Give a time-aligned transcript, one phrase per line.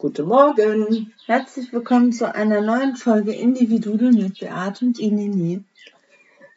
[0.00, 1.12] Guten Morgen.
[1.26, 5.62] Herzlich willkommen zu einer neuen Folge Individuen mit Beate und Inini.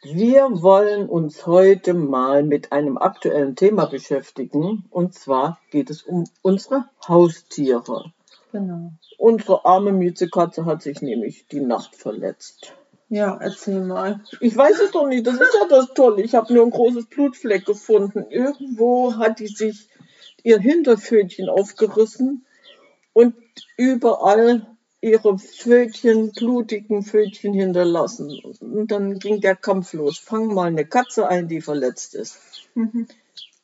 [0.02, 4.86] Wir wollen uns heute mal mit einem aktuellen Thema beschäftigen.
[4.88, 8.14] Und zwar geht es um unsere Haustiere.
[8.50, 8.92] Genau.
[9.18, 12.72] Unsere arme Miezekatze hat sich nämlich die Nacht verletzt.
[13.10, 14.22] Ja, erzähl mal.
[14.40, 16.22] Ich weiß es doch nicht, das ist ja das Tolle.
[16.22, 18.24] Ich habe nur ein großes Blutfleck gefunden.
[18.30, 19.90] Irgendwo hat die sich
[20.42, 22.46] ihr Hinterpfötchen aufgerissen
[23.14, 23.34] und
[23.78, 24.66] überall
[25.00, 28.38] ihre Pfötchen, blutigen Pfötchen hinterlassen.
[28.60, 30.18] Und dann ging der Kampf los.
[30.18, 32.38] Fang mal eine Katze ein, die verletzt ist.
[32.74, 33.06] Mhm.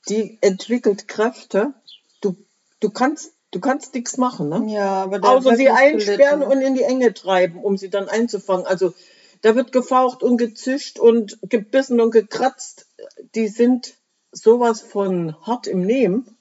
[0.09, 1.74] Die entwickelt Kräfte.
[2.21, 2.37] Du,
[2.80, 4.65] du kannst, du kannst nichts machen, ne?
[4.73, 6.59] Ja, aber Außer sie einsperren gelitten.
[6.59, 8.66] und in die Enge treiben, um sie dann einzufangen.
[8.66, 8.93] Also
[9.41, 12.87] da wird gefaucht und gezischt und gebissen und gekratzt.
[13.35, 13.95] Die sind
[14.30, 16.37] sowas von hart im Nehmen.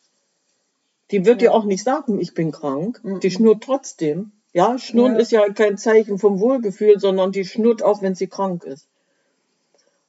[1.11, 3.01] Die wird dir auch nicht sagen, ich bin krank.
[3.03, 3.19] Mhm.
[3.19, 4.31] Die schnurrt trotzdem.
[4.53, 5.19] Ja, Schnurren Ja.
[5.19, 8.87] ist ja kein Zeichen vom Wohlgefühl, sondern die schnurrt auch, wenn sie krank ist.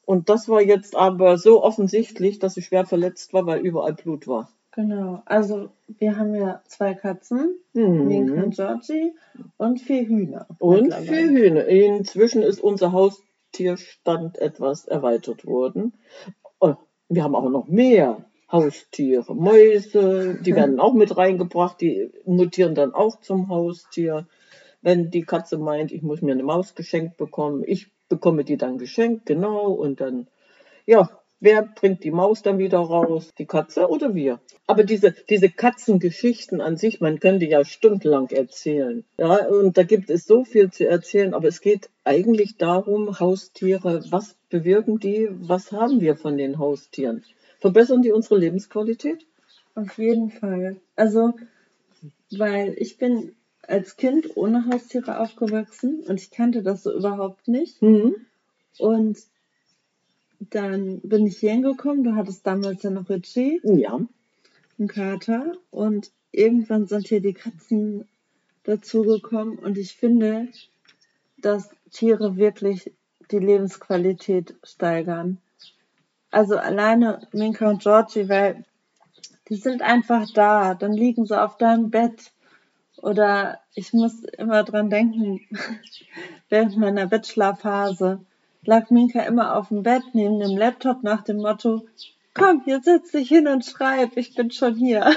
[0.04, 4.26] Und das war jetzt aber so offensichtlich, dass sie schwer verletzt war, weil überall Blut
[4.26, 4.50] war.
[4.72, 5.22] Genau.
[5.24, 8.06] Also, wir haben ja zwei Katzen, Mhm.
[8.08, 9.12] Minka und Georgie,
[9.56, 10.46] und vier Hühner.
[10.58, 11.66] Und vier Hühner.
[11.66, 15.92] Inzwischen ist unser Haustierstand etwas erweitert worden.
[16.60, 16.74] Oh,
[17.08, 19.34] Wir haben auch noch mehr Haustiere.
[19.34, 24.26] Mäuse, die werden auch mit reingebracht, die mutieren dann auch zum Haustier.
[24.82, 28.78] Wenn die Katze meint, ich muss mir eine Maus geschenkt bekommen, ich bekomme die dann
[28.78, 30.26] geschenkt, genau, und dann,
[30.84, 33.30] ja, wer bringt die Maus dann wieder raus?
[33.38, 34.40] Die Katze oder wir?
[34.66, 39.04] Aber diese, diese Katzengeschichten an sich, man könnte ja stundenlang erzählen.
[39.18, 44.04] Ja, und da gibt es so viel zu erzählen, aber es geht eigentlich darum, Haustiere,
[44.10, 47.24] was bewirken die, was haben wir von den Haustieren?
[47.60, 49.26] Verbessern die unsere Lebensqualität?
[49.74, 50.76] Auf jeden Fall.
[50.96, 51.34] Also,
[52.30, 57.80] weil ich bin als Kind ohne Haustiere aufgewachsen und ich kannte das so überhaupt nicht.
[57.82, 58.16] Mhm.
[58.78, 59.18] Und
[60.40, 62.02] dann bin ich hier hingekommen.
[62.02, 64.00] Du hattest damals ja noch Richie, Ja.
[64.78, 65.52] einen Kater.
[65.70, 68.08] Und irgendwann sind hier die Katzen
[68.64, 69.58] dazugekommen.
[69.58, 70.48] Und ich finde,
[71.36, 72.92] dass Tiere wirklich
[73.30, 75.38] die Lebensqualität steigern.
[76.30, 78.64] Also alleine Minka und Georgie, weil
[79.48, 80.74] die sind einfach da.
[80.74, 82.32] Dann liegen sie auf deinem Bett.
[82.98, 85.40] Oder ich muss immer dran denken,
[86.48, 88.20] während meiner Bettschlafphase
[88.64, 91.86] lag Minka immer auf dem Bett neben dem Laptop nach dem Motto,
[92.34, 95.10] komm, jetzt setz dich hin und schreib, ich bin schon hier.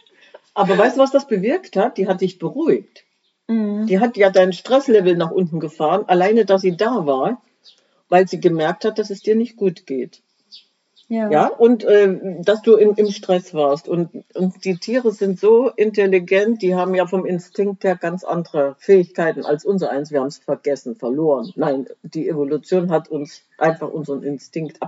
[0.54, 1.96] Aber weißt du, was das bewirkt hat?
[1.96, 3.04] Die hat dich beruhigt.
[3.46, 3.86] Mhm.
[3.86, 7.40] Die hat ja dein Stresslevel nach unten gefahren, alleine, dass sie da war,
[8.08, 10.22] weil sie gemerkt hat, dass es dir nicht gut geht.
[11.10, 13.88] Ja, und äh, dass du im, im Stress warst.
[13.88, 18.76] Und, und die Tiere sind so intelligent, die haben ja vom Instinkt her ganz andere
[18.78, 20.12] Fähigkeiten als unser eins.
[20.12, 21.52] Wir haben es vergessen, verloren.
[21.56, 24.78] Nein, die Evolution hat uns einfach unseren Instinkt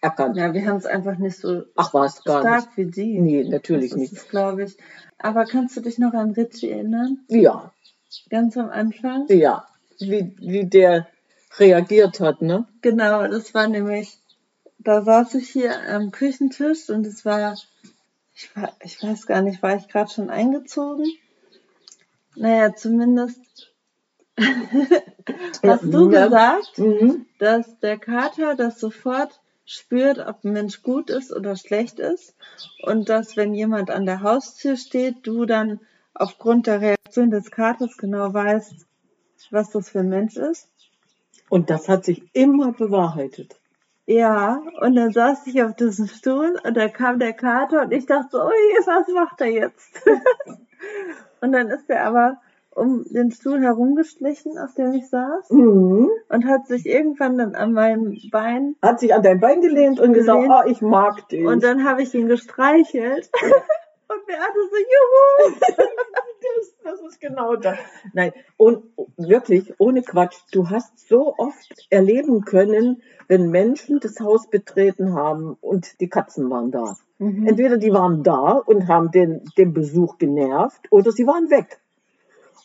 [0.00, 0.36] aberkannt.
[0.36, 3.18] Ja, wir haben es einfach nicht so Ach, war es gar stark wie die.
[3.18, 3.44] nicht.
[3.46, 4.28] Nee, natürlich das nicht.
[4.30, 4.76] glaube ich.
[5.18, 7.18] Aber kannst du dich noch an Richie erinnern?
[7.28, 7.72] Ja,
[8.30, 9.26] Ganz am Anfang?
[9.28, 9.66] ja.
[9.98, 11.06] Wie, wie der
[11.58, 12.66] reagiert hat, ne?
[12.82, 14.18] Genau, das war nämlich,
[14.86, 17.56] da saß ich hier am Küchentisch und es war,
[18.34, 21.06] ich, war, ich weiß gar nicht, war ich gerade schon eingezogen?
[22.36, 23.40] Naja, zumindest
[24.36, 26.26] hast du Ja.
[26.26, 27.26] gesagt, Mhm.
[27.38, 32.36] dass der Kater das sofort spürt, ob ein Mensch gut ist oder schlecht ist
[32.84, 35.80] und dass wenn jemand an der Haustür steht, du dann
[36.14, 38.86] aufgrund der Reaktion des Katers genau weißt,
[39.50, 40.68] was das für ein Mensch ist.
[41.48, 43.56] Und das hat sich immer bewahrheitet.
[44.08, 48.06] Ja, und dann saß ich auf diesem Stuhl und da kam der Kater und ich
[48.06, 50.00] dachte so, ui, was macht er jetzt?
[51.40, 52.40] und dann ist er aber
[52.70, 56.10] um den Stuhl herumgeschlichen, auf dem ich saß Mhm.
[56.28, 60.12] und hat sich irgendwann dann an meinem Bein Hat sich an dein Bein gelehnt und
[60.12, 60.52] gesagt, Gelehnt.
[60.54, 61.44] ah, ich mag dich.
[61.46, 63.28] und dann habe ich ihn gestreichelt
[64.08, 65.54] und Beate so, juhu!
[66.86, 67.78] Das, ist genau das.
[68.12, 68.84] Nein, und
[69.16, 75.56] wirklich, ohne Quatsch, du hast so oft erleben können, wenn Menschen das Haus betreten haben
[75.60, 76.96] und die Katzen waren da.
[77.18, 77.46] Mhm.
[77.46, 81.80] Entweder die waren da und haben den, den Besuch genervt oder sie waren weg.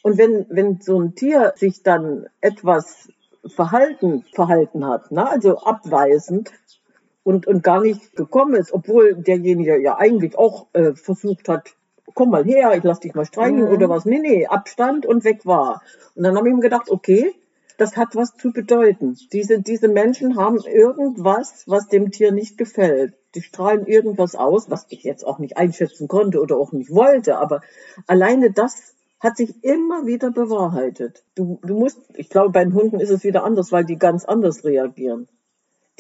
[0.04, 3.10] Und wenn, wenn so ein Tier sich dann etwas
[3.46, 6.52] verhalten, verhalten hat, ne, also abweisend
[7.24, 11.76] und, und gar nicht gekommen ist, obwohl derjenige ja eigentlich auch äh, versucht hat,
[12.14, 13.74] komm mal her, ich lass dich mal streicheln Mhm.
[13.74, 14.06] oder was.
[14.06, 15.82] Nee, nee, Abstand und weg war.
[16.16, 17.34] Und dann habe ich mir gedacht, okay,
[17.78, 19.18] das hat was zu bedeuten.
[19.34, 23.14] Diese, diese Menschen haben irgendwas, was dem Tier nicht gefällt.
[23.34, 27.38] Die strahlen irgendwas aus, was ich jetzt auch nicht einschätzen konnte oder auch nicht wollte.
[27.38, 27.62] Aber
[28.06, 31.24] alleine das hat sich immer wieder bewahrheitet.
[31.36, 34.26] Du, du musst, ich glaube, bei den Hunden ist es wieder anders, weil die ganz
[34.26, 35.28] anders reagieren.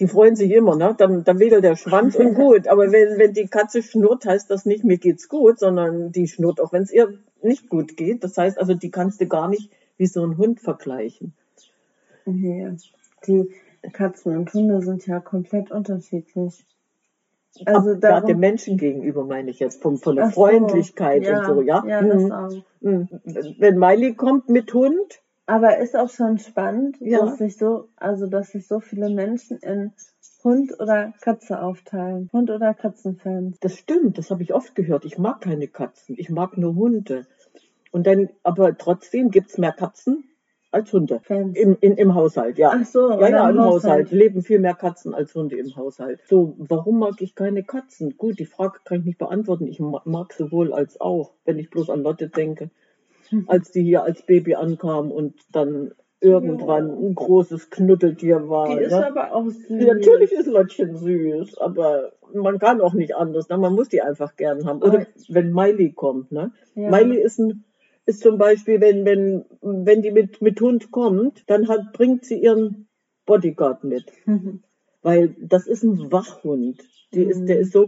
[0.01, 0.95] Die freuen sich immer, ne?
[0.97, 2.67] Dann, dann wedelt der Schwanz und gut.
[2.67, 6.59] Aber wenn, wenn die Katze schnurrt, heißt das nicht, mir geht's gut, sondern die schnurrt
[6.59, 8.23] auch, wenn es ihr nicht gut geht.
[8.23, 11.35] Das heißt also, die kannst du gar nicht wie so ein Hund vergleichen.
[12.25, 12.67] Nee,
[13.27, 13.51] die
[13.93, 16.65] Katzen und Hunde sind ja komplett unterschiedlich.
[17.65, 21.45] Also da dem Menschen gegenüber meine ich jetzt, von, von der so, Freundlichkeit ja, und
[21.45, 21.83] so, ja?
[21.85, 22.31] Ja, das mhm.
[22.31, 22.51] auch.
[22.79, 23.09] Mhm.
[23.59, 25.21] Wenn Miley kommt mit Hund.
[25.45, 27.19] Aber ist auch schon spannend, ja.
[27.19, 29.91] dass sich so, also dass sich so viele Menschen in
[30.43, 32.29] Hund oder Katze aufteilen.
[32.31, 33.59] Hund oder Katzenfans.
[33.59, 35.05] Das stimmt, das habe ich oft gehört.
[35.05, 37.27] Ich mag keine Katzen, ich mag nur Hunde.
[37.91, 40.23] Und dann, aber trotzdem gibt's mehr Katzen
[40.71, 41.19] als Hunde.
[41.23, 41.57] Fans.
[41.57, 42.71] Im, in, Im Haushalt, ja.
[42.73, 44.05] Ach so, ja, ja, im Haushalt.
[44.07, 44.11] Haushalt.
[44.11, 46.21] Leben viel mehr Katzen als Hunde im Haushalt.
[46.27, 48.17] So, warum mag ich keine Katzen?
[48.17, 49.67] Gut, die Frage kann ich nicht beantworten.
[49.67, 52.71] Ich mag sowohl als auch, wenn ich bloß an Lotte denke.
[53.47, 56.95] Als die hier als Baby ankam und dann irgendwann ja.
[56.95, 58.75] ein großes Knuddeltier war.
[58.75, 59.07] Die ist ne?
[59.07, 59.69] aber auch süß.
[59.69, 63.49] Ja, natürlich ist Lottchen süß, aber man kann auch nicht anders.
[63.49, 63.57] Ne?
[63.57, 64.83] Man muss die einfach gern haben.
[64.83, 66.31] Oder wenn Miley kommt.
[66.31, 66.51] Ne?
[66.75, 66.91] Ja.
[66.91, 67.65] Miley ist ein
[68.05, 72.41] ist zum Beispiel, wenn, wenn, wenn die mit, mit Hund kommt, dann hat, bringt sie
[72.41, 72.87] ihren
[73.25, 74.05] Bodyguard mit.
[74.25, 74.63] Mhm.
[75.01, 76.81] Weil das ist ein Wachhund.
[77.13, 77.87] Die ist, der ist so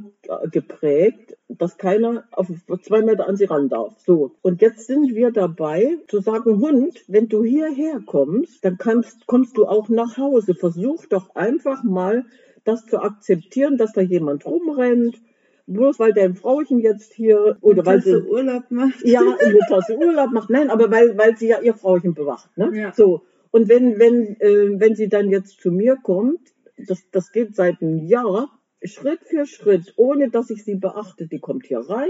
[0.51, 2.48] geprägt, dass keiner auf
[2.81, 3.98] zwei Meter an sie ran darf.
[4.00, 4.36] So.
[4.42, 9.57] Und jetzt sind wir dabei, zu sagen, Hund, wenn du hierher kommst, dann kannst, kommst
[9.57, 10.56] du auch nach Hause.
[10.56, 12.25] Versuch doch einfach mal,
[12.65, 15.21] das zu akzeptieren, dass da jemand rumrennt,
[15.68, 19.06] bloß weil dein Frauchen jetzt hier oder weil sie Urlaub macht.
[19.06, 20.50] Ja, eine Tasse Urlaub macht.
[20.50, 22.57] Nein, aber weil, weil sie ja ihr Frauchen bewacht.
[22.57, 22.71] Ne?
[22.74, 22.94] Ja.
[22.94, 23.21] So.
[23.51, 27.81] Und wenn, wenn, äh, wenn sie dann jetzt zu mir kommt, das, das geht seit
[27.81, 28.50] einem Jahr,
[28.84, 32.10] Schritt für Schritt, ohne dass ich sie beachte, die kommt hier rein,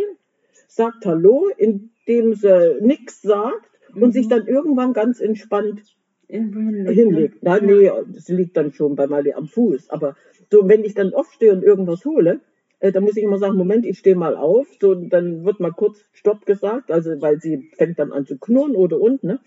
[0.68, 4.04] sagt Hallo, indem sie nichts sagt mhm.
[4.04, 5.82] und sich dann irgendwann ganz entspannt
[6.28, 6.90] hinlegt.
[6.90, 7.44] hinlegt.
[7.44, 9.90] Nein, nee, sie liegt dann schon bei Mali am Fuß.
[9.90, 10.16] Aber
[10.52, 12.42] so, wenn ich dann aufstehe und irgendwas hole,
[12.80, 14.68] äh, da muss ich immer sagen, Moment, ich stehe mal auf.
[14.80, 18.76] So, dann wird mal kurz Stopp gesagt, also weil sie fängt dann an zu knurren
[18.76, 19.40] oder und, ne?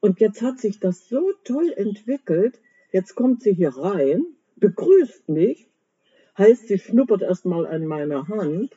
[0.00, 2.60] Und jetzt hat sich das so toll entwickelt.
[2.92, 4.24] Jetzt kommt sie hier rein,
[4.56, 5.68] begrüßt mich,
[6.36, 8.76] heißt, sie schnuppert erstmal an meiner Hand.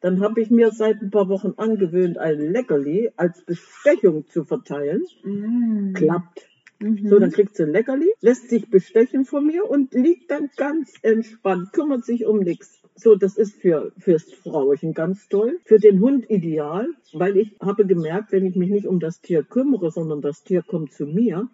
[0.00, 5.04] Dann habe ich mir seit ein paar Wochen angewöhnt, ein Leckerli als Bestechung zu verteilen.
[5.22, 5.92] Mm.
[5.92, 6.48] Klappt.
[6.80, 7.08] Mhm.
[7.08, 10.94] So, dann kriegt sie ein Leckerli, lässt sich bestechen von mir und liegt dann ganz
[11.02, 12.82] entspannt, kümmert sich um nichts.
[12.94, 17.86] So, das ist für fürs Frauchen ganz toll, für den Hund ideal, weil ich habe
[17.86, 21.48] gemerkt, wenn ich mich nicht um das Tier kümmere, sondern das Tier kommt zu mir,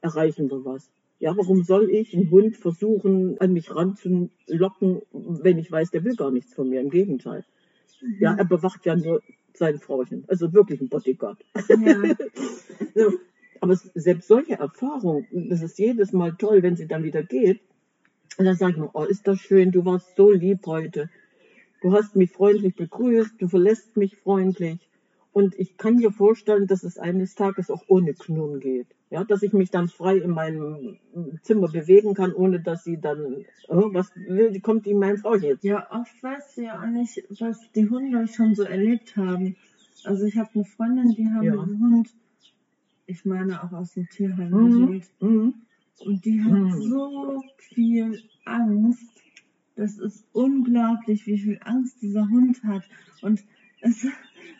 [0.00, 0.90] erreichen wir was.
[1.22, 6.16] Ja, warum soll ich einen Hund versuchen, an mich ranzulocken, wenn ich weiß, der will
[6.16, 6.80] gar nichts von mir?
[6.80, 7.44] Im Gegenteil.
[8.00, 8.16] Mhm.
[8.18, 9.22] Ja, er bewacht ja nur
[9.54, 10.24] sein Frauchen.
[10.26, 11.38] Also wirklich ein Bodyguard.
[11.68, 12.16] Ja.
[12.96, 13.12] so.
[13.60, 17.60] Aber selbst solche Erfahrungen, das ist jedes Mal toll, wenn sie dann wieder geht,
[18.36, 21.08] und dann sage ich mir, oh, ist das schön, du warst so lieb heute.
[21.82, 24.88] Du hast mich freundlich begrüßt, du verlässt mich freundlich.
[25.32, 28.86] Und ich kann mir vorstellen, dass es eines Tages auch ohne Knurren geht.
[29.08, 30.98] Ja, dass ich mich dann frei in meinem
[31.42, 35.64] Zimmer bewegen kann, ohne dass sie dann, oh, was will, kommt die mein Frau jetzt?
[35.64, 39.56] Ja, oft weißt du ja auch nicht, was die Hunde schon so erlebt haben.
[40.04, 41.52] Also ich habe eine Freundin, die haben ja.
[41.52, 42.10] einen Hund,
[43.06, 45.02] ich meine auch aus dem Tierheim mhm.
[45.20, 45.54] Mhm.
[46.00, 46.82] Und die hat mhm.
[46.82, 49.22] so viel Angst.
[49.76, 52.82] Das ist unglaublich, wie viel Angst dieser Hund hat.
[53.22, 53.42] Und
[53.80, 54.06] es,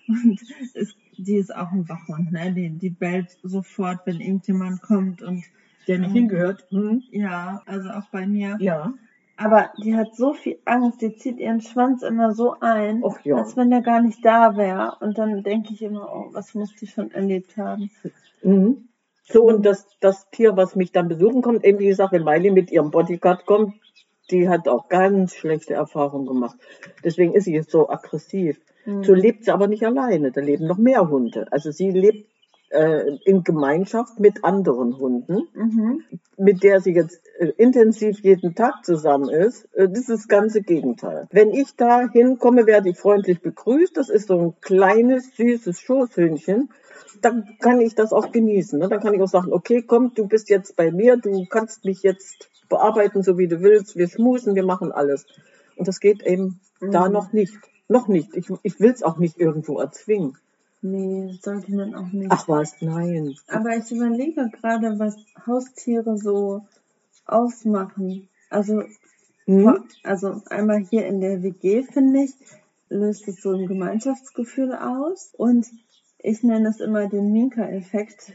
[0.09, 0.41] und
[0.75, 2.53] es, die ist auch ein Wachhund, ne?
[2.53, 5.45] Die, die bellt sofort, wenn irgendjemand kommt und
[5.89, 6.67] der nicht ähm, hingehört.
[6.71, 7.03] Mhm.
[7.11, 8.57] Ja, also auch bei mir.
[8.61, 8.95] Ja.
[9.37, 13.37] Aber die hat so viel Angst, die zieht ihren Schwanz immer so ein, ja.
[13.37, 14.97] als wenn der gar nicht da wäre.
[15.01, 17.91] Und dann denke ich immer, oh, was muss die schon erlebt haben?
[18.43, 18.89] Mhm.
[19.25, 22.51] So, und das, das Tier, was mich dann besuchen kommt, eben wie gesagt, wenn Miley
[22.51, 23.75] mit ihrem Bodyguard kommt,
[24.33, 26.57] die hat auch ganz schlechte Erfahrungen gemacht.
[27.05, 28.59] Deswegen ist sie jetzt so aggressiv.
[28.85, 29.05] Mhm.
[29.05, 31.47] So lebt sie aber nicht alleine, da leben noch mehr Hunde.
[31.51, 32.27] Also sie lebt
[32.71, 36.03] äh, in Gemeinschaft mit anderen Hunden, mhm.
[36.37, 39.67] mit der sie jetzt äh, intensiv jeden Tag zusammen ist.
[39.75, 41.29] Äh, das ist das ganze Gegenteil.
[41.31, 43.97] Wenn ich da hinkomme, werde ich freundlich begrüßt.
[43.97, 46.71] Das ist so ein kleines, süßes Schoßhündchen
[47.21, 48.79] dann kann ich das auch genießen.
[48.79, 48.89] Ne?
[48.89, 52.03] Dann kann ich auch sagen, okay, komm, du bist jetzt bei mir, du kannst mich
[52.03, 55.27] jetzt bearbeiten, so wie du willst, wir schmusen, wir machen alles.
[55.77, 56.91] Und das geht eben mhm.
[56.91, 57.59] da noch nicht.
[57.89, 58.35] Noch nicht.
[58.35, 60.39] Ich, ich will es auch nicht irgendwo erzwingen.
[60.81, 62.31] Nee, sollte man auch nicht.
[62.31, 63.35] Ach was, nein.
[63.49, 66.67] Aber ich überlege gerade, was Haustiere so
[67.27, 68.29] ausmachen.
[68.51, 68.83] Also,
[69.47, 69.85] mhm.
[70.03, 72.33] also einmal hier in der WG, finde ich,
[72.89, 75.33] löst es so ein Gemeinschaftsgefühl aus.
[75.37, 75.67] Und
[76.19, 78.33] ich nenne es immer den Minka-Effekt,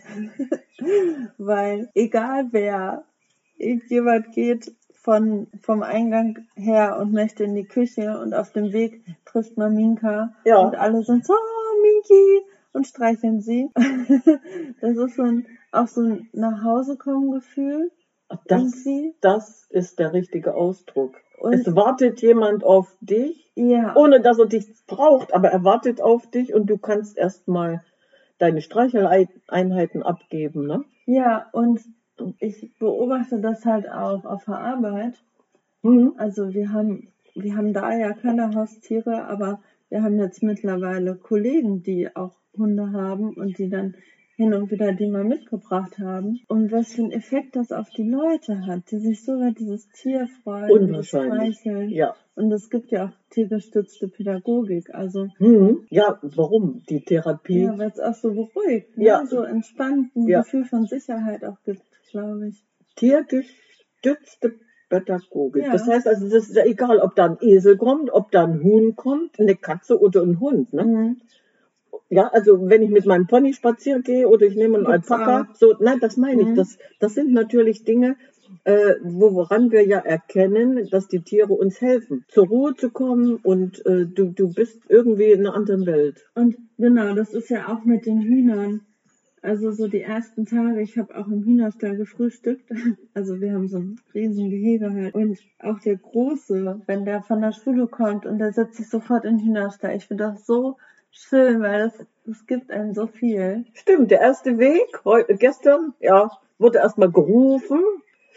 [1.38, 3.04] weil egal wer,
[3.58, 9.02] irgendjemand geht von, vom Eingang her und möchte in die Küche und auf dem Weg
[9.26, 10.60] trifft man Minka Ja.
[10.60, 13.70] und alle sind so, oh, Minki und streicheln sie.
[14.82, 17.92] das ist so ein, auch so ein nach Hause kommen Gefühl
[19.22, 21.16] Das, das ist der richtige Ausdruck.
[21.40, 26.02] Und es wartet jemand auf dich, ja, ohne dass er dich braucht, aber er wartet
[26.02, 27.84] auf dich und du kannst erstmal
[28.40, 30.84] deine Streicheleinheiten abgeben, ne?
[31.06, 31.82] ja, und
[32.40, 35.14] ich beobachte das halt auch auf der Arbeit.
[35.84, 36.14] Mhm.
[36.18, 41.84] Also wir haben, wir haben da ja keine Haustiere, aber wir haben jetzt mittlerweile Kollegen,
[41.84, 43.96] die auch Hunde haben und die dann
[44.36, 46.40] hin und wieder die mal mitgebracht haben.
[46.48, 49.90] Und was für einen Effekt das auf die Leute hat, die sich so über dieses
[49.90, 51.58] Tier freuen, und Unwahrscheinlich.
[51.60, 51.90] streicheln.
[51.90, 52.14] Ja.
[52.36, 55.86] Und es gibt ja auch tiergestützte Pädagogik, also Mhm.
[55.90, 56.84] Ja, warum?
[56.88, 57.64] Die Therapie.
[57.64, 59.06] ja, weil es auch so beruhigt, ne?
[59.06, 59.26] Ja.
[59.26, 60.42] so entspannt, ein Ja.
[60.42, 61.82] Gefühl von Sicherheit auch gibt,
[62.18, 62.66] glaube ich.
[62.96, 64.60] tiergestützte
[64.90, 65.66] Pädagogik.
[65.66, 65.74] Ja.
[65.74, 68.64] Das heißt also, das ist ja egal, ob da ein Esel kommt, ob da ein
[68.64, 70.74] Huhn kommt, eine Katze oder ein Hund.
[70.74, 70.86] Ne?
[70.86, 71.22] Mhm.
[72.10, 75.54] Ja, also wenn ich mit meinem Pony spazieren gehe oder ich nehme einen Gibt's Alpaka,
[75.54, 76.48] so, nein, das meine ich.
[76.50, 76.56] Mhm.
[76.56, 78.16] Das, das sind natürlich Dinge,
[78.64, 83.36] äh, wo, woran wir ja erkennen, dass die Tiere uns helfen, zur Ruhe zu kommen
[83.36, 86.26] und äh, du, du bist irgendwie in einer anderen Welt.
[86.34, 88.82] Und genau, das ist ja auch mit den Hühnern.
[89.42, 92.70] Also so die ersten Tage, ich habe auch im Hühnerstall gefrühstückt.
[93.14, 95.16] Also wir haben so ein riesen Gehege halt.
[95.16, 99.26] Und auch der Große, wenn der von der Schule kommt und der setzt sich sofort
[99.26, 99.96] in den Hühnerstall.
[99.96, 100.78] Ich finde das so
[101.10, 103.66] schön, weil das, das gibt einem so viel.
[103.74, 106.30] Stimmt, der erste Weg, heute, gestern, ja,
[106.60, 107.82] wurde erstmal gerufen.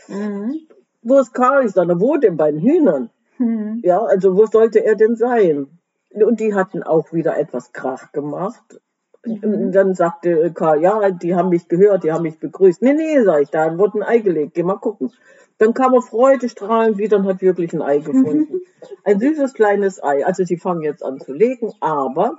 [0.08, 0.66] Mhm.
[1.02, 1.66] Wo ist Karl?
[1.66, 3.10] Ich sage, wo denn bei den Hühnern?
[3.36, 3.80] Hm.
[3.82, 5.78] Ja, also wo sollte er denn sein?
[6.10, 8.80] Und die hatten auch wieder etwas Krach gemacht.
[9.24, 9.72] Mhm.
[9.72, 12.82] Dann sagte Karl, ja, die haben mich gehört, die haben mich begrüßt.
[12.82, 15.12] Nee, nee, sag ich, da wurde ein Ei gelegt, geh mal gucken.
[15.58, 18.60] Dann kam er freudestrahlend wieder und hat wirklich ein Ei gefunden.
[19.04, 20.24] Ein süßes kleines Ei.
[20.24, 22.38] Also die fangen jetzt an zu legen, aber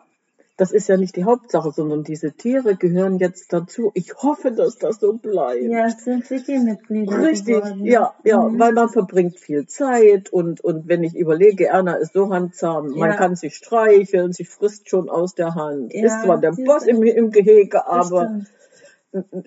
[0.62, 3.90] das ist ja nicht die Hauptsache, sondern diese Tiere gehören jetzt dazu.
[3.96, 5.64] Ich hoffe, dass das so bleibt.
[5.64, 7.84] Ja, es sind WG-Mitglieder Richtig, geworden.
[7.84, 8.60] ja, ja, Mhm.
[8.60, 13.10] weil man verbringt viel Zeit und, und wenn ich überlege, Erna ist so handsam, man
[13.10, 13.16] Ja.
[13.18, 15.94] kann sich streicheln, sie frisst schon aus der Hand.
[15.96, 18.42] Ja, ist zwar der sie Boss im, im Gehege, aber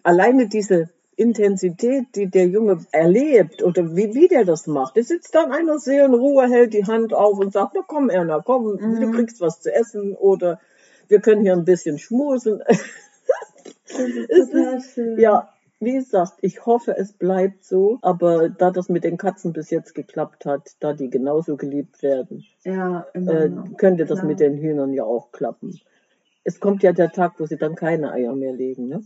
[0.03, 4.97] alleine diese Intensität, die der Junge erlebt oder wie, wie der das macht.
[4.97, 8.43] Der sitzt da in einer Seelenruhe, hält die Hand auf und sagt, na komm Erna,
[8.45, 9.01] komm, Mhm.
[9.01, 10.59] du kriegst was zu essen oder
[11.09, 12.63] wir können hier ein bisschen schmusen.
[13.87, 15.19] Ist Es total schön.
[15.21, 17.99] Ja, wie gesagt, ich hoffe, es bleibt so.
[18.03, 22.45] Aber da das mit den Katzen bis jetzt geklappt hat, da die genauso geliebt werden,
[22.65, 24.29] Ja, äh, könnte das Klar.
[24.29, 25.79] mit den Hühnern ja auch klappen.
[26.45, 29.03] Es kommt ja der Tag, wo sie dann keine Eier mehr legen, ne?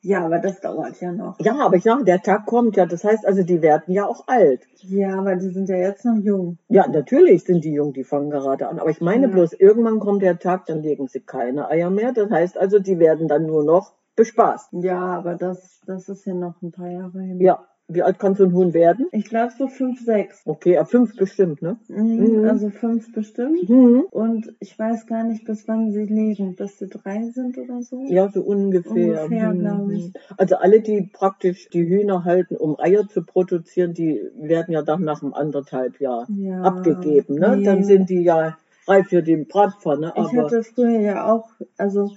[0.00, 1.38] Ja, aber das dauert ja noch.
[1.40, 2.86] Ja, aber ich sage, der Tag kommt ja.
[2.86, 4.60] Das heißt also, die werden ja auch alt.
[4.82, 6.58] Ja, aber die sind ja jetzt noch jung.
[6.68, 8.78] Ja, natürlich sind die jung, die fangen gerade an.
[8.78, 9.32] Aber ich meine Ja.
[9.32, 12.12] bloß, irgendwann kommt der Tag, dann legen sie keine Eier mehr.
[12.12, 14.68] Das heißt also, die werden dann nur noch bespaßt.
[14.72, 17.40] Ja, aber das, das ist ja noch ein paar Jahre hin.
[17.40, 19.06] Ja, wie alt kann so ein Huhn werden?
[19.12, 20.42] Ich glaube so fünf, sechs.
[20.44, 21.78] Okay, ab fünf bestimmt, ne?
[21.88, 22.44] Mhm, Mhm.
[22.48, 23.68] Also fünf bestimmt.
[23.68, 24.04] Mhm.
[24.10, 26.54] Und ich weiß gar nicht, bis wann sie leben.
[26.54, 28.04] Bis sie drei sind oder so.
[28.08, 29.22] Ja, so ungefähr.
[29.24, 29.58] Ungefähr, Mhm.
[29.60, 30.12] glaub ich.
[30.36, 35.02] Also alle, die praktisch die Hühner halten, um Eier zu produzieren, die werden ja dann
[35.02, 36.60] nach einem anderthalb Jahr Ja.
[36.62, 37.36] abgegeben.
[37.36, 37.56] Ne?
[37.56, 37.64] Nee.
[37.64, 40.12] Dann sind die ja reif für die Bratpfanne.
[40.14, 42.10] Ich Aber hatte früher ja auch, also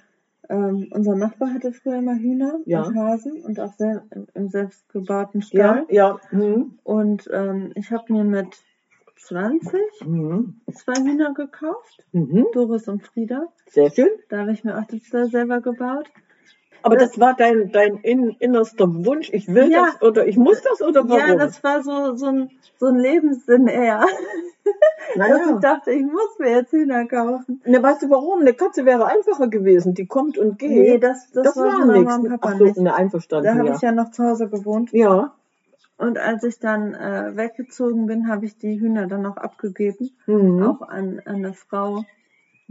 [0.51, 2.83] ähm, unser Nachbar hatte früher immer Hühner Ja.
[2.83, 4.01] und Hasen und auch sel
[4.35, 5.85] im, selbstgebauten ja, Stall.
[5.89, 6.19] ja.
[6.31, 6.77] Mhm.
[6.83, 8.61] Und ähm, ich habe mir mit
[9.17, 10.61] 20 Mhm.
[10.73, 12.45] zwei Hühner gekauft, Mhm.
[12.53, 13.47] Doris und Frieda.
[13.67, 14.09] Sehr schön.
[14.29, 16.07] Da habe ich mir auch das Stall selber gebaut.
[16.83, 19.29] Aber Das- das war dein, dein in, innerster Wunsch.
[19.33, 19.85] Ich will Ja.
[19.85, 21.19] das oder ich muss das oder warum?
[21.19, 24.05] Ja, das war so, so, ein, so ein Lebenssinn eher.
[25.15, 25.59] Dass ich naja.
[25.59, 27.61] dachte, ich muss mir jetzt Hühner kaufen.
[27.65, 28.41] Ne, weißt du warum?
[28.41, 29.93] Eine Katze wäre einfacher gewesen.
[29.93, 30.69] Die kommt und geht.
[30.71, 32.19] Nee, das, das, das war nichts.
[32.41, 32.77] Ach so, nicht.
[32.77, 33.45] ne, einverstanden.
[33.45, 33.75] Da habe ja.
[33.75, 34.91] ich ja noch zu Hause gewohnt.
[34.93, 35.33] ja.
[35.97, 40.09] Und als ich dann äh, weggezogen bin, habe ich die Hühner dann noch abgegeben.
[40.25, 40.63] Mhm.
[40.63, 42.05] Auch an, an eine Frau,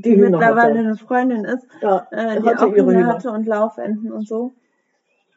[0.02, 0.78] die die mittlerweile hatte.
[0.80, 4.52] eine Freundin ist, Ja, äh, die hatte auch ihre Hühner hatte und Laufenten und so.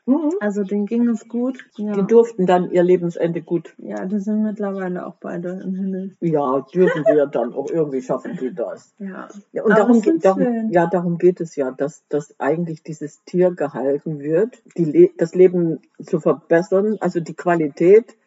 [0.05, 0.31] Mhm.
[0.41, 1.59] Also denen ging es gut.
[1.77, 3.73] Ja, Die durften dann ihr Lebensende gut.
[3.77, 6.11] ja die sind mittlerweile auch beide im Himmel.
[6.19, 8.93] Ja, dürfen sie ja dann auch irgendwie schaffen die das.
[8.99, 9.29] Ja.
[9.53, 13.23] Ja, und Aber darum, geht- darum, ja, darum geht es ja, dass, dass eigentlich dieses
[13.23, 18.17] Tier gehalten wird, die Le das Leben zu verbessern, also die Qualität,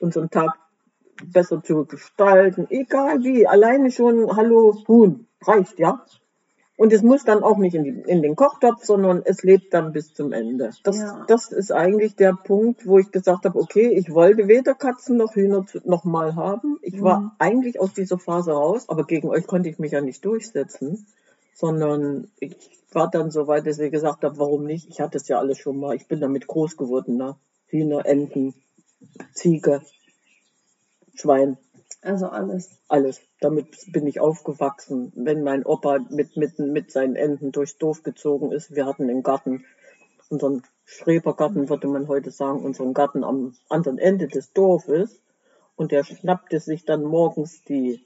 [0.00, 0.50] unseren Tag
[1.32, 6.04] besser zu gestalten, egal wie, alleine schon Hallo Huhn reicht, ja.
[6.76, 9.92] Und es muss dann auch nicht in, die, in den Kochtopf, sondern es lebt dann
[9.92, 10.70] bis zum Ende.
[10.84, 11.24] Das, Ja.
[11.26, 15.34] das ist eigentlich der Punkt, wo ich gesagt habe, okay, ich wollte weder Katzen noch
[15.34, 16.78] Hühner noch mal haben.
[16.82, 17.30] Ich war Mhm.
[17.40, 21.04] eigentlich aus dieser Phase raus, aber gegen euch konnte ich mich ja nicht durchsetzen,
[21.52, 22.54] sondern ich
[22.92, 24.88] war dann so weit, dass ich gesagt habe, warum nicht?
[24.88, 25.96] Ich hatte es ja alles schon mal.
[25.96, 27.34] Ich bin damit groß geworden, ne?
[27.66, 28.54] Hühner, Enten,
[29.34, 29.82] Ziege,
[31.14, 31.58] Schwein
[32.00, 32.80] Also alles.
[32.88, 33.20] alles.
[33.40, 35.12] Damit bin ich aufgewachsen.
[35.16, 39.22] Wenn mein Opa mit, mit, mit seinen Enten durchs Dorf gezogen ist, wir hatten einen
[39.22, 39.64] Garten,
[40.30, 45.20] unseren Schrebergarten würde man heute sagen, unseren Garten am anderen Ende des Dorfes.
[45.76, 48.04] Und der schnappte sich dann morgens die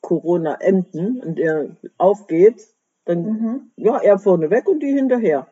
[0.00, 2.74] Corona-Enten und er auf geht's,
[3.04, 3.70] dann, Mhm.
[3.76, 5.46] ja, er vorne weg und die hinterher.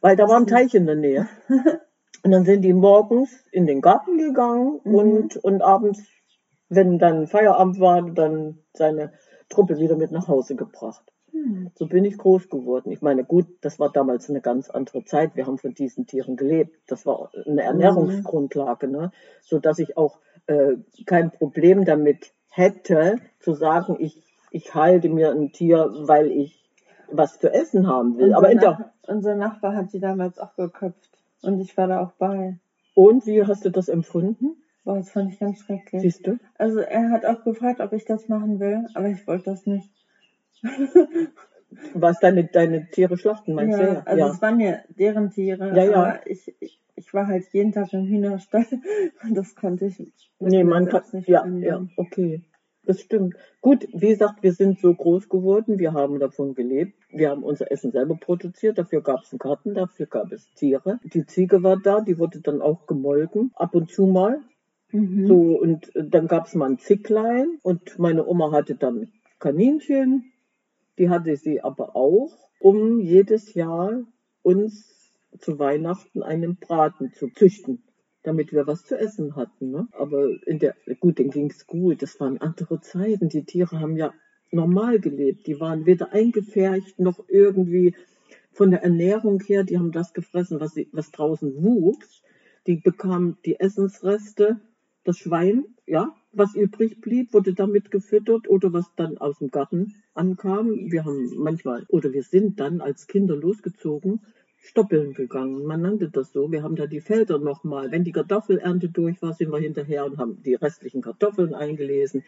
[0.00, 1.28] Weil da war ein Teich in der Nähe.
[2.24, 4.94] Und dann sind die morgens in den Garten gegangen Mhm.
[4.94, 6.00] und, und abends,
[6.74, 9.12] wenn dann Feierabend war, dann seine
[9.48, 11.04] Truppe wieder mit nach Hause gebracht.
[11.32, 11.70] Hm.
[11.74, 12.90] So bin ich groß geworden.
[12.92, 15.36] Ich meine, gut, das war damals eine ganz andere Zeit.
[15.36, 16.76] Wir haben von diesen Tieren gelebt.
[16.86, 19.12] Das war eine Ernährungsgrundlage, ne?
[19.42, 25.30] so dass ich auch äh, kein Problem damit hätte, zu sagen, ich, ich halte mir
[25.30, 26.58] ein Tier, weil ich
[27.10, 28.26] was zu essen haben will.
[28.26, 31.10] Unser, Aber in der, unser Nachbar hat die damals auch geköpft.
[31.42, 32.58] Und ich war da auch bei.
[32.94, 34.61] und wie hast du das empfunden?
[34.84, 36.02] Boah, das fand ich ganz schrecklich.
[36.02, 36.38] Siehst du?
[36.58, 39.88] Also er hat auch gefragt, ob ich das machen will, aber ich wollte das nicht.
[41.94, 44.06] Was deine, deine Tiere schlachten, meinst ja, du?
[44.06, 46.20] also es waren ja deren Tiere, Ja, ja.
[46.26, 48.66] ich, ich, ich war halt jeden Tag im Hühnerstall
[49.22, 51.62] und das konnte ich Nee, man kann, nicht ja, annehmen.
[51.64, 52.42] ja, okay.
[52.84, 53.36] Das stimmt.
[53.60, 57.70] Gut, wie gesagt, wir sind so groß geworden, wir haben davon gelebt, wir haben unser
[57.70, 60.98] Essen selber produziert, dafür gab es einen Garten, dafür gab es Tiere.
[61.04, 64.40] Die Ziege war da, die wurde dann auch gemolken, ab und zu mal.
[64.92, 65.26] Mhm.
[65.26, 70.32] So, und äh, dann gab es mal ein Zicklein und meine Oma hatte dann Kaninchen,
[70.98, 72.30] die hatte sie aber auch,
[72.60, 74.04] um jedes Jahr
[74.42, 77.82] uns zu Weihnachten einen Braten zu züchten,
[78.22, 79.70] damit wir was zu essen hatten.
[79.70, 79.88] Ne?
[79.92, 83.28] Aber in der, gut, dann ging's gut, das waren andere Zeiten.
[83.28, 84.12] Die Tiere haben ja
[84.50, 87.94] normal gelebt, die waren weder eingefärcht noch irgendwie
[88.52, 92.22] von der Ernährung her, die haben das gefressen, was, sie, was draußen wuchs.
[92.66, 94.60] Die bekamen die Essensreste,
[95.04, 99.94] das Schwein, ja, was übrig blieb, wurde damit gefüttert oder was dann aus dem Garten
[100.14, 100.90] ankam.
[100.90, 104.20] Wir haben manchmal, oder wir sind dann als Kinder losgezogen,
[104.58, 105.64] stoppeln gegangen.
[105.64, 106.50] Man nannte das so.
[106.52, 107.90] Wir haben da die Felder nochmal.
[107.90, 112.24] Wenn die Kartoffelernte durch war, sind wir hinterher und haben die restlichen Kartoffeln eingelesen.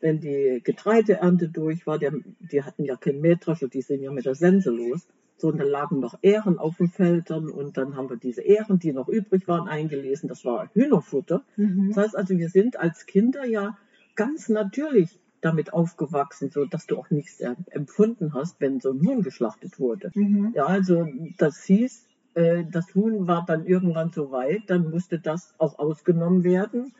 [0.00, 4.26] Wenn die Getreideernte durch war, der, die hatten ja kein Mähdrescher, die sind ja mit
[4.26, 5.06] der Sense los.
[5.42, 8.78] So, und da lagen noch Ähren auf den Feldern und dann haben wir diese Ähren,
[8.78, 10.28] die noch übrig waren, eingelesen.
[10.28, 11.42] Das war Hühnerfutter.
[11.56, 11.88] Mhm.
[11.88, 13.76] Das heißt also, wir sind als Kinder ja
[14.14, 19.22] ganz natürlich damit aufgewachsen, so dass du auch nichts empfunden hast, wenn so ein Huhn
[19.22, 20.12] geschlachtet wurde.
[20.14, 20.52] Mhm.
[20.54, 25.56] Ja, also das hieß, äh, das Huhn war dann irgendwann so weit, dann musste das
[25.58, 26.94] auch ausgenommen werden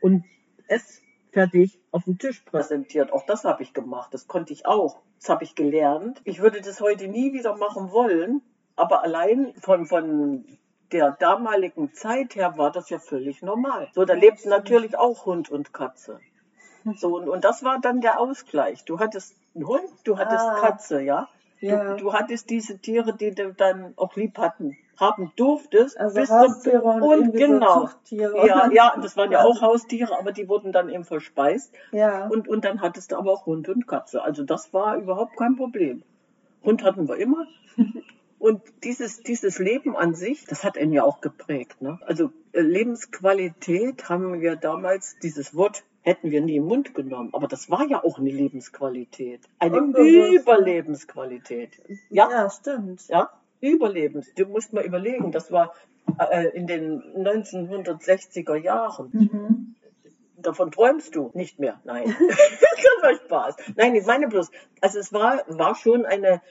[0.00, 0.24] und
[0.68, 1.02] es
[1.34, 3.12] fertig auf dem Tisch präsentiert.
[3.12, 5.02] Auch das habe ich gemacht, das konnte ich auch.
[5.20, 6.22] Das habe ich gelernt.
[6.24, 8.40] Ich würde das heute nie wieder machen wollen,
[8.76, 10.44] aber allein von, von
[10.92, 13.88] der damaligen Zeit her war das ja völlig normal.
[13.94, 16.20] So, da lebten natürlich auch Hund und Katze.
[16.98, 18.84] So, und, und das war dann der Ausgleich.
[18.84, 20.60] Du hattest einen Hund, du hattest Ah.
[20.60, 21.30] Katze, ja?
[21.60, 21.94] Ja.
[21.94, 25.98] Du, du hattest diese Tiere, die du dann auch lieb hatten, haben durftest.
[25.98, 27.80] Also bis Haustiere zum, und, und so genau.
[27.80, 28.46] Zuchttiere.
[28.46, 31.72] ja, ja, das waren ja auch Haustiere, aber die wurden dann eben verspeist.
[31.92, 32.26] Ja.
[32.28, 34.22] Und, und dann hattest du aber auch Hund und Katze.
[34.22, 36.02] Also das war überhaupt kein Problem.
[36.62, 37.46] Hund hatten wir immer.
[38.44, 41.80] Und dieses, dieses Leben an sich, das hat ihn ja auch geprägt.
[41.80, 41.98] Ne?
[42.04, 47.30] Also äh, Lebensqualität haben wir damals, dieses Wort hätten wir nie im Mund genommen.
[47.32, 49.40] Aber das war ja auch eine Lebensqualität.
[49.58, 50.42] Eine Unbewusst.
[50.42, 51.70] Überlebensqualität.
[52.10, 53.08] Ja, ja, stimmt.
[53.08, 53.30] ja,
[53.70, 54.32] Überlebens.
[54.34, 55.72] Du musst mal überlegen, das war
[56.30, 59.10] äh, in den 1960er Jahren.
[59.12, 59.74] Mhm.
[60.36, 61.80] Davon träumst du nicht mehr.
[61.84, 62.14] Nein.
[62.28, 63.56] das war Spaß.
[63.76, 64.50] Nein, ich meine bloß,
[64.80, 66.42] also es war, war schon eine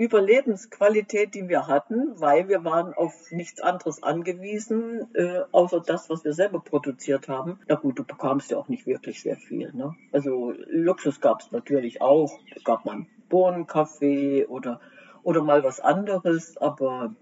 [0.00, 6.24] Überlebensqualität, die wir hatten, weil wir waren auf nichts anderes angewiesen, äh, außer das, was
[6.24, 7.58] wir selber produziert haben.
[7.68, 9.70] Na gut, du bekamst ja auch nicht wirklich sehr viel.
[9.74, 9.94] Ne?
[10.10, 12.38] Also Luxus gab es natürlich auch.
[12.56, 14.80] Es gab mal einen Bohnenkaffee oder,
[15.22, 17.14] oder mal was anderes, aber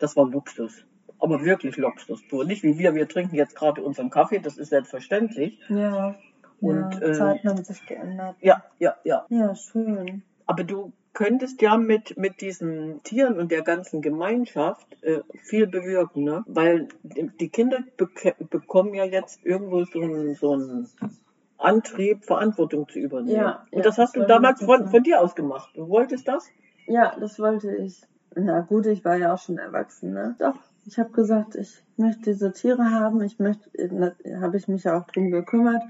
[0.00, 0.84] das war Luxus.
[1.18, 2.22] Aber wirklich Luxus.
[2.28, 2.44] pur.
[2.44, 5.60] Nicht wie wir, wir trinken jetzt gerade unseren Kaffee, das ist selbstverständlich.
[5.68, 6.16] Ja.
[6.60, 8.36] Und, ja, äh, Zeiten haben sich geändert.
[8.40, 9.26] Ja, ja, ja.
[9.28, 10.22] Ja, schön.
[10.46, 16.24] Aber du könntest ja mit, mit diesen Tieren und der ganzen Gemeinschaft äh, viel bewirken,
[16.24, 16.44] ne?
[16.46, 20.88] Weil die Kinder bek bekommen ja jetzt irgendwo so einen, so einen
[21.58, 23.36] Antrieb, Verantwortung zu übernehmen.
[23.36, 25.70] Ja, und ja, das hast das du damals von, von dir aus gemacht.
[25.74, 26.48] Du wolltest das?
[26.92, 28.02] Ja, das wollte ich.
[28.34, 30.36] Na gut, ich war ja auch schon erwachsen, ne?
[30.38, 33.22] Doch, ich habe gesagt, ich möchte diese Tiere haben.
[33.22, 33.70] Ich möchte,
[34.42, 35.82] habe ich mich ja auch drum gekümmert.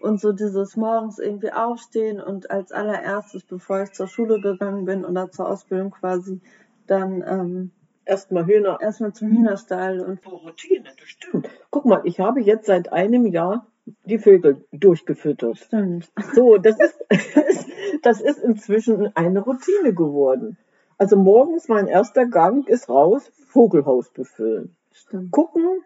[0.00, 5.04] Und so dieses morgens irgendwie aufstehen und als allererstes, bevor ich zur Schule gegangen bin
[5.04, 6.40] oder zur Ausbildung quasi,
[6.86, 7.70] dann ähm,
[8.06, 8.78] Erstmal Hühner.
[8.80, 11.50] erstmal zum Hühnerstall und Routine, das stimmt.
[11.70, 13.66] Guck mal, ich habe jetzt seit einem Jahr
[14.04, 15.58] die Vögel durchgefüttert.
[15.58, 16.10] stimmt.
[16.34, 16.98] So, das ist,
[18.02, 20.56] das ist inzwischen eine Routine geworden.
[20.98, 24.74] Also morgens mein erster Gang ist raus, Vogelhaus befüllen.
[24.92, 25.30] Stimmt.
[25.30, 25.82] Gucken,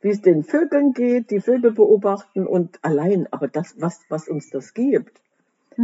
[0.00, 4.50] wie es den Vögeln geht, die Vögel beobachten und allein, aber das, was, was uns
[4.50, 5.20] das gibt.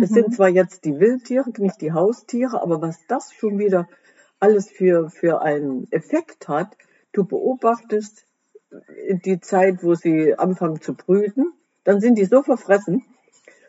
[0.02, 3.88] Es sind zwar jetzt die Wildtiere, nicht die Haustiere, aber was das schon wieder
[4.40, 6.76] alles für, für einen Effekt hat,
[7.12, 8.25] du beobachtest
[8.70, 11.52] die Zeit, wo sie anfangen zu brüten,
[11.84, 13.04] dann sind die so verfressen.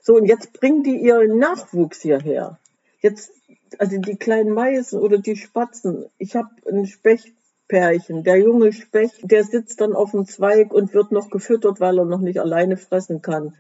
[0.02, 2.58] So, und jetzt bringen die ihren Nachwuchs hierher.
[3.02, 3.32] Jetzt,
[3.78, 6.06] also die kleinen Meisen oder die Spatzen.
[6.18, 11.12] Ich habe ein Spechtpärchen, der junge Specht, der sitzt dann auf dem Zweig und wird
[11.12, 13.56] noch gefüttert, weil er noch nicht alleine fressen kann.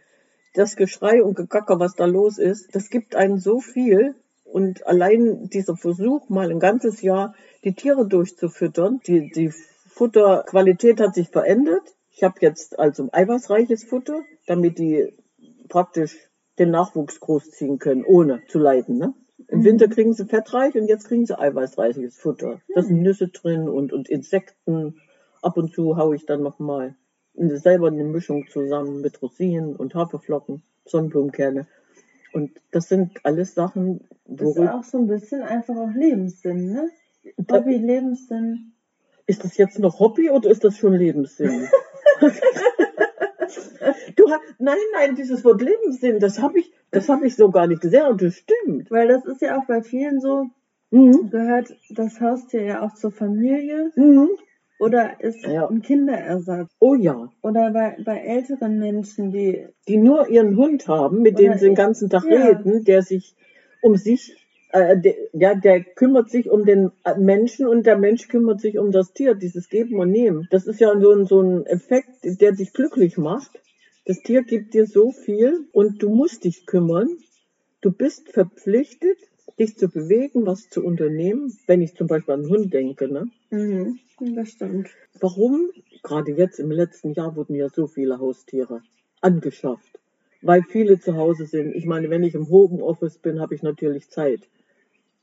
[0.54, 4.16] Das Geschrei und Gekacker, was da los ist, das gibt einen so viel.
[4.46, 9.52] Und allein dieser Versuch, mal ein ganzes Jahr die Tiere durchzufüttern, die, die
[9.98, 11.96] Futterqualität hat sich verändert.
[12.12, 15.14] Ich habe jetzt also eiweißreiches Futter, damit die
[15.70, 16.16] praktisch
[16.60, 18.98] den Nachwuchs großziehen können, ohne zu leiden.
[18.98, 19.14] Ne?
[19.48, 22.62] Im Winter kriegen sie fettreich und jetzt kriegen sie eiweißreiches Futter.
[22.74, 25.02] Da sind Nüsse drin und, und Insekten.
[25.42, 26.96] Ab und zu haue ich dann nochmal
[27.36, 31.68] selber eine Mischung zusammen mit Rosinen und Haferflocken, Sonnenblumenkerne.
[32.34, 36.90] Und das sind alles Sachen, Das ist auch so ein bisschen einfach auch Lebenssinn, ne?
[37.50, 38.74] Hobby, Lebenssinn.
[39.28, 41.68] Ist das jetzt noch Hobby oder ist das schon Lebenssinn?
[44.16, 44.26] du
[44.58, 48.08] nein, nein, dieses Wort Lebenssinn, das habe ich, das habe ich so gar nicht gesehen
[48.08, 48.90] und das stimmt.
[48.90, 50.48] Weil das ist ja auch bei vielen so,
[50.90, 51.30] Mhm.
[51.30, 54.30] gehört das Haustier ja auch zur Familie Mhm.
[54.80, 55.68] oder ist Ja.
[55.68, 56.72] ein Kinderersatz.
[56.80, 61.54] Oh ja, Oder bei, bei älteren Menschen, die, die nur ihren Hund haben, mit dem
[61.58, 62.46] sie den ganzen Tag ja.
[62.46, 63.36] reden, der sich
[63.82, 68.28] um sich, äh, der, ja, der kümmert sich um den äh, Menschen und der Mensch
[68.28, 70.48] kümmert sich um das Tier, dieses Geben und Nehmen.
[70.52, 73.52] Das ist ja so ein, so ein Effekt, der dich glücklich macht.
[74.06, 77.10] Das Tier gibt dir so viel und du musst dich kümmern.
[77.82, 79.18] Du bist verpflichtet,
[79.60, 83.08] dich zu bewegen, was zu unternehmen, wenn ich zum Beispiel an einen Hund denke.
[83.08, 83.30] Ne?
[83.50, 84.00] mhm,
[84.36, 84.90] das stimmt.
[85.20, 85.70] Warum?
[86.04, 88.82] Gerade jetzt im letzten Jahr wurden ja so viele Haustiere
[89.22, 90.00] angeschafft,
[90.42, 91.76] weil viele zu Hause sind.
[91.76, 94.42] Ich meine, wenn ich im Homeoffice bin, habe ich natürlich Zeit,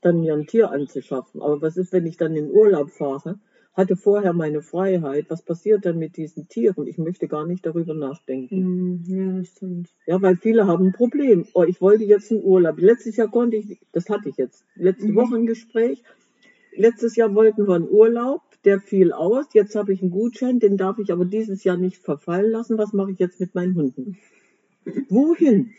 [0.05, 1.41] dann mir ein Tier anzuschaffen.
[1.41, 3.39] Aber was ist, wenn ich dann in Urlaub fahre?
[3.73, 5.25] Hatte vorher meine Freiheit.
[5.29, 6.87] Was passiert dann mit diesen Tieren?
[6.87, 8.59] Ich möchte gar nicht darüber nachdenken.
[8.59, 9.89] Mhm, ja, das stimmt.
[10.05, 11.45] Ja, weil viele haben ein Problem.
[11.53, 12.79] Oh, ich wollte jetzt einen Urlaub.
[12.79, 15.15] Letztes Jahr konnte ich, das hatte ich jetzt, letzte Mhm.
[15.15, 16.03] Woche ein Gespräch.
[16.77, 19.45] Letztes Jahr wollten wir einen Urlaub, der fiel aus.
[19.53, 22.77] Jetzt habe ich einen Gutschein, den darf ich aber dieses Jahr nicht verfallen lassen.
[22.77, 24.17] Was mache ich jetzt mit meinen Hunden?
[25.09, 25.71] Wohin?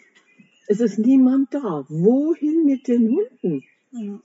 [0.69, 1.87] Es ist niemand da.
[1.89, 3.63] Wohin mit den Hunden?
[3.99, 4.21] Ja.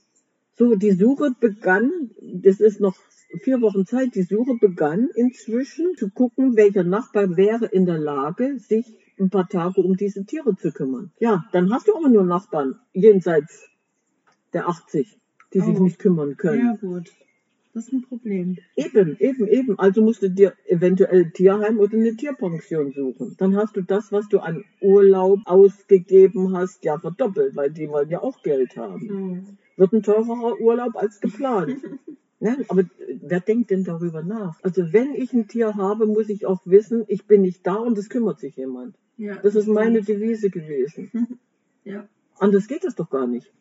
[0.58, 2.96] So, die Suche begann, das ist noch
[3.42, 8.58] vier Wochen Zeit, die Suche begann inzwischen zu gucken, welcher Nachbar wäre in der Lage,
[8.58, 8.86] sich
[9.18, 11.10] ein paar Tage um diese Tiere zu kümmern.
[11.18, 13.68] Ja, dann hast du aber nur Nachbarn jenseits
[14.52, 15.18] der 80,
[15.54, 15.82] die sich Oh.
[15.82, 16.66] nicht kümmern können.
[16.66, 17.10] ja, gut.
[17.74, 18.58] Das ist ein Problem.
[18.76, 19.78] Eben, eben, eben.
[19.78, 23.34] Also musst du dir eventuell ein Tierheim oder eine Tierpension suchen.
[23.38, 28.10] Dann hast du das, was du an Urlaub ausgegeben hast, ja verdoppelt, weil die wollen
[28.10, 29.06] ja auch Geld haben.
[29.06, 29.58] Mhm.
[29.76, 31.76] Wird ein teurerer Urlaub als geplant.
[32.40, 32.84] Ja, aber
[33.20, 34.58] wer denkt denn darüber nach?
[34.62, 37.96] Also wenn ich ein Tier habe, muss ich auch wissen, ich bin nicht da und
[37.98, 38.96] es kümmert sich jemand.
[39.16, 40.20] Ja, Das ist meine stimmt.
[40.20, 41.10] Devise gewesen.
[41.84, 42.06] Ja,
[42.38, 43.52] Anders geht es doch gar nicht.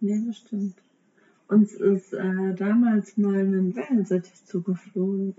[0.00, 0.74] nee, das stimmt.
[1.46, 5.34] Uns ist äh, damals mal ein Wellensittich zugeflogen.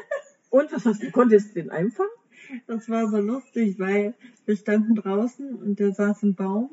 [0.50, 1.10] Und was hast du?
[1.10, 2.10] Konntest du den einfangen?
[2.68, 4.14] Das war so lustig, weil
[4.44, 6.70] wir standen draußen und der saß im Baum.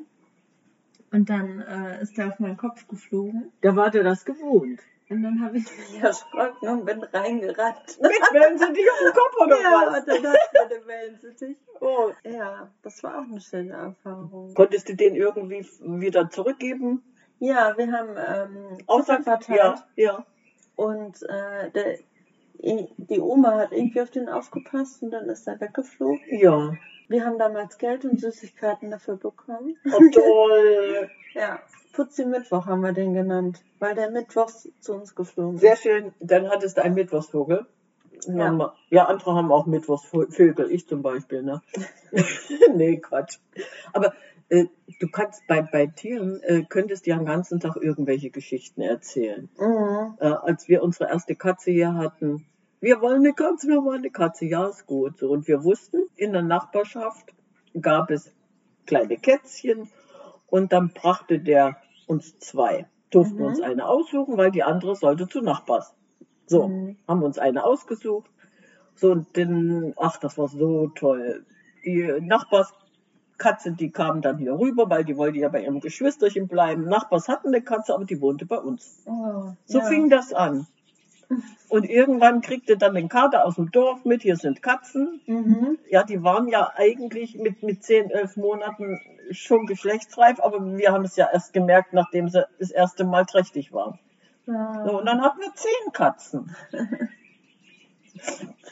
[1.14, 3.52] Und dann äh, ist er auf meinen Kopf geflogen.
[3.60, 4.80] Da war der das gewohnt.
[5.08, 7.98] Und dann habe ich mich erschrocken und bin reingerannt.
[8.00, 11.56] Wenn sie dich auf den Kopf oder Ja, und dann hat er den Wellensittich.
[11.80, 12.10] Oh.
[12.24, 14.54] Ja, das war auch eine schöne Erfahrung.
[14.54, 17.04] Konntest du den irgendwie wieder zurückgeben?
[17.38, 19.56] Ja, wir haben ähm, Außer verteilt.
[19.56, 20.26] Ja, ja.
[20.74, 21.98] Und äh, der,
[22.58, 26.20] die Oma hat irgendwie auf den aufgepasst und dann ist er weggeflogen.
[26.26, 26.72] Ja.
[27.08, 29.76] Wir haben damals Geld und Süßigkeiten dafür bekommen.
[29.86, 31.10] Oh, toll.
[31.34, 31.58] Ja,
[31.92, 35.62] Putzi Mittwoch haben wir den genannt, weil der Mittwochs zu uns geflogen ist.
[35.62, 36.14] Sehr schön.
[36.20, 37.66] Dann hattest du einen Mittwochsvogel.
[38.28, 38.52] Ja.
[38.52, 38.74] Ja.
[38.88, 40.70] ja, andere haben auch Mittwochsvögel.
[40.70, 41.60] Ich zum Beispiel, ne?
[42.76, 43.38] nee, Quatsch.
[43.92, 44.14] Aber
[44.48, 44.66] Äh,
[45.00, 49.48] du kannst bei, bei Tieren, äh, könntest ja den ganzen Tag irgendwelche Geschichten erzählen.
[49.58, 50.16] Mhm.
[50.20, 52.46] Äh, als wir unsere erste Katze hier hatten,
[52.84, 55.18] wir wollen eine Katze, wir wollen eine Katze, ja, ist gut.
[55.18, 57.32] So, und wir wussten, in der Nachbarschaft
[57.80, 58.30] gab es
[58.86, 59.88] kleine Kätzchen
[60.46, 62.86] und dann brachte der uns zwei.
[63.10, 63.46] Durften Mhm.
[63.46, 65.94] uns eine aussuchen, weil die andere sollte zu Nachbars.
[66.46, 66.96] So, Mhm.
[67.08, 68.30] haben uns eine ausgesucht.
[68.96, 71.44] So, und dann, ach, das war so toll.
[71.84, 76.84] Die Nachbarskatze, die kam dann hier rüber, weil die wollte ja bei ihrem Geschwisterchen bleiben.
[76.84, 79.02] Nachbars hatten eine Katze, aber die wohnte bei uns.
[79.06, 79.84] Oh, So ja.
[79.86, 80.66] fing das an.
[81.68, 85.20] Und irgendwann kriegte dann den Kater aus dem Dorf mit, hier sind Katzen.
[85.26, 85.78] Mhm.
[85.90, 91.04] Ja, die waren ja eigentlich mit, mit 10, 11 Monaten schon geschlechtsreif, aber wir haben
[91.04, 93.98] es ja erst gemerkt, nachdem sie das erste Mal trächtig waren.
[94.46, 94.84] Ja.
[94.86, 96.54] So, und dann hatten wir 10 Katzen.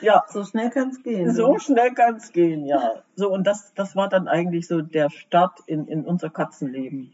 [0.01, 1.33] Ja, So schnell kann es gehen.
[1.33, 3.03] so schnell kann es gehen, ja.
[3.16, 7.12] So, und das, das war dann eigentlich so der Start in, in unser Katzenleben.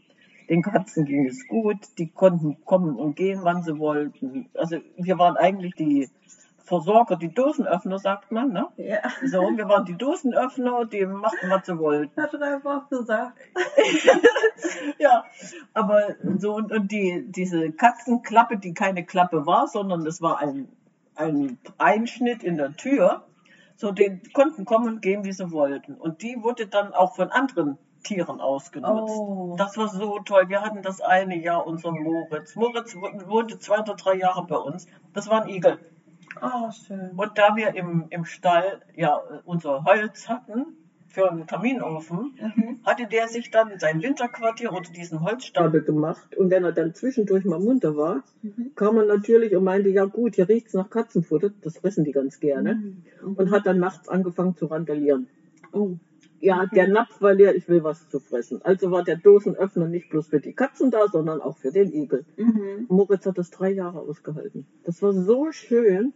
[0.49, 4.49] Den Katzen ging es gut, die konnten kommen und gehen, wann sie wollten.
[4.55, 6.09] Also wir waren eigentlich die
[6.69, 8.67] Versorger, die Dosenöffner, sagt man, ne?
[8.77, 8.99] Ja.
[9.25, 12.21] So, wir waren die Dosenöffner, die machten, was sie wollten.
[12.21, 13.37] Hat Ralf auch gesagt.
[14.99, 15.23] Ja,
[15.73, 20.67] aber so und, und die, diese Katzenklappe, die keine Klappe war, sondern es war ein,
[21.15, 23.23] ein Einschnitt in der Tür,
[23.77, 25.95] so die konnten kommen und gehen, wie sie wollten.
[25.95, 29.13] Und die wurde dann auch von anderen Tieren ausgenutzt.
[29.17, 29.55] Oh.
[29.57, 30.49] Das war so toll.
[30.49, 32.55] Wir hatten das eine Jahr unseren Moritz.
[32.55, 34.87] Moritz wohnte zwei oder drei Jahre bei uns.
[35.13, 35.77] Das war ein Igel.
[36.41, 37.11] Oh, schön.
[37.17, 42.79] Und da wir im, im Stall ja unser Holz hatten für einen Kaminofen, Mhm.
[42.85, 46.37] hatte der sich dann sein Winterquartier unter diesen Holzstapel gemacht.
[46.37, 48.73] Und wenn er dann zwischendurch mal munter war, Mhm.
[48.75, 52.39] kam er natürlich und meinte, ja gut, hier riecht's nach Katzenfutter, das fressen die ganz
[52.39, 52.75] gerne.
[52.75, 53.33] Mhm.
[53.35, 55.27] Und hat dann nachts angefangen zu randalieren.
[55.73, 55.95] Oh.
[56.41, 58.61] Ja, der Napf war leer, ich will was zu fressen.
[58.63, 62.25] Also war der Dosenöffner nicht bloß für die Katzen da, sondern auch für den Igel.
[62.37, 62.85] Mhm.
[62.87, 64.65] Moritz hat das drei Jahre ausgehalten.
[64.85, 66.13] Das war so schön.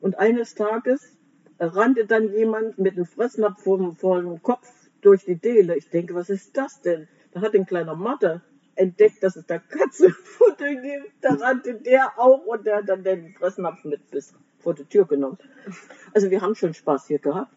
[0.00, 1.16] Und eines Tages
[1.60, 4.68] rannte dann jemand mit einem Fressnapf vor, dem- vor dem Kopf
[5.00, 5.76] durch die Dele.
[5.76, 7.06] Ich denke, was ist das denn?
[7.32, 8.42] Da hat ein kleiner Mathe
[8.74, 11.12] entdeckt, dass es da Katzenfutter gibt.
[11.20, 15.06] Da rannte der auch und der hat dann den Fressnapf mit bis vor die Tür
[15.06, 15.38] genommen.
[16.14, 17.52] Also wir haben schon Spaß hier gehabt.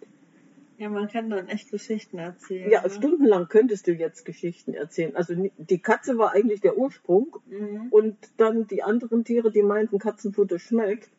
[0.78, 2.70] Ja, man kann dann echt Geschichten erzählen.
[2.70, 2.90] Ja, ne?
[2.90, 5.16] stundenlang könntest du jetzt Geschichten erzählen.
[5.16, 7.88] Also die Katze war eigentlich der Ursprung Mhm.
[7.92, 11.10] und dann die anderen Tiere, die meinten, Katzenfutter schmeckt,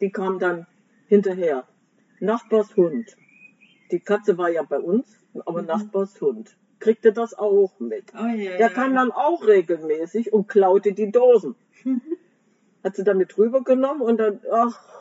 [0.00, 0.66] die kamen dann
[1.08, 1.64] hinterher.
[2.20, 3.16] Nachbars Hund.
[3.90, 5.08] Die Katze war ja bei uns,
[5.44, 5.68] aber Mhm.
[5.68, 6.56] Nachbars Hund.
[6.78, 8.04] Kriegte das auch mit.
[8.14, 8.56] Oh ja.
[8.58, 11.54] Der kam dann auch regelmäßig und klaute die Dosen.
[12.84, 14.99] Hat sie damit rübergenommen und dann, ach,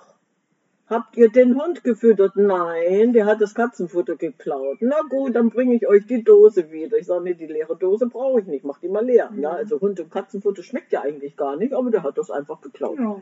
[0.90, 2.36] habt ihr den Hund gefüttert?
[2.36, 4.78] Nein, der hat das Katzenfutter geklaut.
[4.82, 6.98] Na gut, dann bringe ich euch die Dose wieder.
[6.98, 9.32] Ich sage, nee, die leere Dose brauche ich nicht, mach die mal leer.
[9.38, 12.62] Ja, also Hund und Katzenfutter schmeckt ja eigentlich gar nicht, aber der hat das einfach
[12.62, 12.98] geklaut.
[13.00, 13.22] Ja.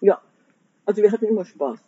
[0.00, 0.22] Ja,
[0.86, 1.80] also wir hatten immer Spaß.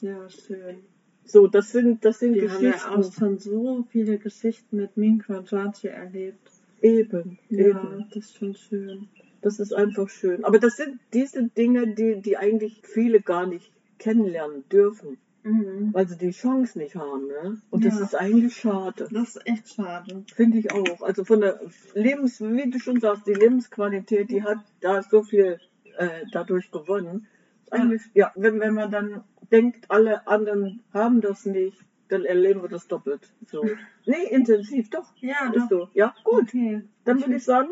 [0.00, 0.78] ja, schön.
[1.26, 3.02] So, das sind, das sind Wir haben ja Geschichten.
[3.02, 6.50] auch schon so viele Geschichten mit Minka und Jaci erlebt.
[6.82, 8.04] Eben, Ja, eben.
[8.12, 9.08] das ist schon schön.
[9.40, 10.44] Das ist einfach schön.
[10.44, 13.70] Aber das sind diese Dinge, die, die eigentlich viele gar nicht
[14.04, 15.90] kennenlernen dürfen, Mhm.
[15.92, 17.26] weil sie die Chance nicht haben.
[17.26, 17.60] Ne?
[17.70, 18.04] Und das Ja.
[18.06, 19.08] ist eigentlich schade.
[19.12, 20.24] Das ist echt schade.
[20.34, 21.02] Finde ich auch.
[21.02, 21.60] Also von der
[21.94, 25.58] Lebens, wie du schon sagst, die Lebensqualität, die hat da so viel
[25.98, 27.26] äh, dadurch gewonnen.
[27.70, 32.68] Eigentlich, ja, wenn, wenn man dann denkt, alle anderen haben das nicht, dann erleben wir
[32.68, 33.22] das doppelt.
[33.46, 33.62] So.
[34.06, 35.12] Nee, intensiv, doch.
[35.20, 35.88] Ja, Ist doch.
[35.88, 35.88] so.
[35.94, 36.42] Ja, gut.
[36.48, 36.82] Okay.
[37.04, 37.70] Dann würde ich sagen,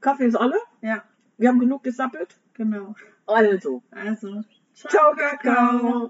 [0.00, 0.56] Kaffee ist alle.
[0.82, 1.04] Ja,
[1.38, 2.30] Wir haben genug gesappelt.
[2.54, 2.94] genau.
[3.26, 4.42] Also, Also,
[4.74, 5.98] Tchau, Cacau!